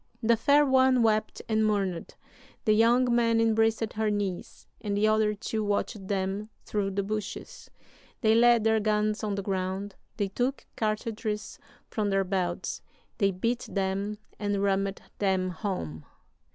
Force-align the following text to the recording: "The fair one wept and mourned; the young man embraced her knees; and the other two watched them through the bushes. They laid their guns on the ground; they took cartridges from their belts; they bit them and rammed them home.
"The 0.23 0.35
fair 0.35 0.65
one 0.65 1.03
wept 1.03 1.43
and 1.47 1.63
mourned; 1.63 2.15
the 2.65 2.73
young 2.73 3.15
man 3.15 3.39
embraced 3.39 3.93
her 3.93 4.09
knees; 4.09 4.65
and 4.83 4.97
the 4.97 5.07
other 5.07 5.35
two 5.35 5.63
watched 5.63 6.07
them 6.07 6.49
through 6.65 6.89
the 6.89 7.03
bushes. 7.03 7.69
They 8.21 8.33
laid 8.33 8.63
their 8.63 8.79
guns 8.79 9.23
on 9.23 9.35
the 9.35 9.43
ground; 9.43 9.93
they 10.17 10.29
took 10.29 10.65
cartridges 10.75 11.59
from 11.91 12.09
their 12.09 12.23
belts; 12.23 12.81
they 13.19 13.29
bit 13.29 13.67
them 13.69 14.17
and 14.39 14.63
rammed 14.63 15.03
them 15.19 15.51
home. 15.51 16.03